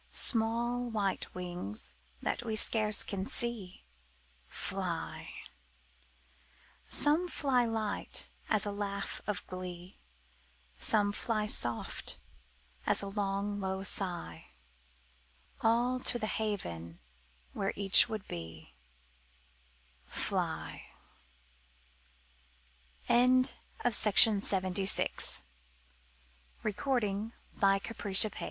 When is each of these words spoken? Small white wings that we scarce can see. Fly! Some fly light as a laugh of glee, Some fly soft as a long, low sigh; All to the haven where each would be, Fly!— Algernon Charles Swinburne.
Small 0.09 0.89
white 0.89 1.31
wings 1.35 1.93
that 2.23 2.41
we 2.41 2.55
scarce 2.55 3.03
can 3.03 3.27
see. 3.27 3.83
Fly! 4.47 5.29
Some 6.89 7.27
fly 7.27 7.65
light 7.65 8.27
as 8.49 8.65
a 8.65 8.71
laugh 8.71 9.21
of 9.27 9.45
glee, 9.45 9.99
Some 10.79 11.11
fly 11.13 11.45
soft 11.45 12.17
as 12.87 13.03
a 13.03 13.07
long, 13.09 13.59
low 13.59 13.83
sigh; 13.83 14.47
All 15.59 15.99
to 15.99 16.17
the 16.17 16.25
haven 16.25 16.99
where 17.53 17.71
each 17.75 18.09
would 18.09 18.27
be, 18.27 18.73
Fly!— 20.07 20.87
Algernon 23.07 23.43
Charles 23.83 24.41
Swinburne. 24.49 24.87